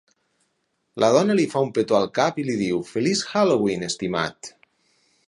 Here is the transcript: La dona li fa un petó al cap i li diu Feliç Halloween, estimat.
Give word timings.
La 1.03 1.09
dona 1.15 1.35
li 1.39 1.45
fa 1.51 1.61
un 1.65 1.69
petó 1.75 1.99
al 1.99 2.09
cap 2.19 2.41
i 2.45 2.45
li 2.47 2.55
diu 2.63 2.81
Feliç 2.95 3.21
Halloween, 3.35 3.87
estimat. 3.91 4.51